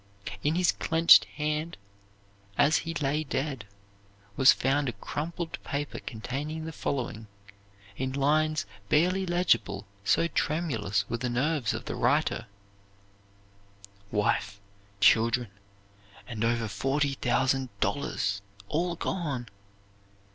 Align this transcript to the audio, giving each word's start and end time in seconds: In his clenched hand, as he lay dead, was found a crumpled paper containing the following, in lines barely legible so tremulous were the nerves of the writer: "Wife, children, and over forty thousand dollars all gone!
In 0.41 0.55
his 0.55 0.71
clenched 0.71 1.25
hand, 1.25 1.77
as 2.57 2.77
he 2.77 2.95
lay 2.95 3.23
dead, 3.23 3.67
was 4.35 4.51
found 4.51 4.89
a 4.89 4.93
crumpled 4.93 5.63
paper 5.63 5.99
containing 5.99 6.65
the 6.65 6.71
following, 6.71 7.27
in 7.95 8.11
lines 8.13 8.65
barely 8.89 9.27
legible 9.27 9.85
so 10.03 10.25
tremulous 10.27 11.07
were 11.07 11.17
the 11.17 11.29
nerves 11.29 11.71
of 11.75 11.85
the 11.85 11.93
writer: 11.93 12.47
"Wife, 14.09 14.59
children, 14.99 15.49
and 16.27 16.43
over 16.43 16.67
forty 16.67 17.13
thousand 17.13 17.69
dollars 17.79 18.41
all 18.69 18.95
gone! 18.95 19.49